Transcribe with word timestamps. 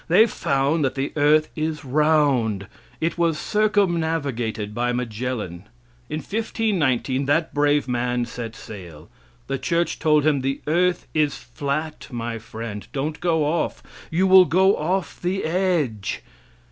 They 0.07 0.25
found 0.25 0.83
that 0.83 0.95
the 0.95 1.11
earth 1.15 1.49
is 1.55 1.85
round. 1.85 2.65
It 2.99 3.19
was 3.19 3.37
circumnavigated 3.37 4.73
by 4.73 4.93
Magellan. 4.93 5.65
In 6.09 6.21
1519 6.21 7.27
that 7.27 7.53
brave 7.53 7.87
man 7.87 8.25
set 8.25 8.55
sail. 8.55 9.11
The 9.45 9.59
church 9.59 9.99
told 9.99 10.25
him: 10.25 10.41
"The 10.41 10.59
earth 10.65 11.05
is 11.13 11.37
flat, 11.37 12.07
my 12.09 12.39
friend; 12.39 12.87
don't 12.93 13.19
go 13.19 13.45
off. 13.45 13.83
You 14.09 14.25
will 14.25 14.45
go 14.45 14.75
off 14.75 15.21
the 15.21 15.43
edge." 15.43 16.23